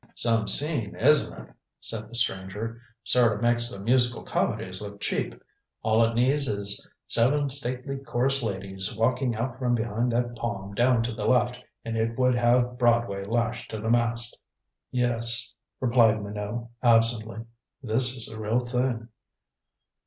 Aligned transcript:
"Some 0.15 0.47
scene, 0.47 0.95
isn't 0.95 1.31
it?" 1.31 1.53
said 1.79 2.09
the 2.09 2.15
stranger. 2.15 2.81
"Sort 3.03 3.33
of 3.33 3.41
makes 3.43 3.69
the 3.69 3.83
musical 3.83 4.23
comedies 4.23 4.81
look 4.81 4.99
cheap. 4.99 5.39
All 5.83 6.03
it 6.03 6.15
needs 6.15 6.47
is 6.47 6.89
seven 7.07 7.49
stately 7.49 7.97
chorus 7.99 8.41
ladies 8.41 8.97
walking 8.97 9.35
out 9.35 9.59
from 9.59 9.75
behind 9.75 10.11
that 10.11 10.33
palm 10.35 10.73
down 10.73 11.03
to 11.03 11.13
the 11.13 11.25
left, 11.27 11.59
and 11.85 11.95
it 11.95 12.17
would 12.17 12.33
have 12.33 12.79
Broadway 12.79 13.23
lashed 13.23 13.69
to 13.69 13.79
the 13.79 13.91
mast." 13.91 14.41
"Yes," 14.89 15.53
replied 15.79 16.23
Minot 16.23 16.65
absently. 16.81 17.45
"This 17.83 18.17
is 18.17 18.25
the 18.25 18.39
real 18.39 18.61
thing." 18.65 19.07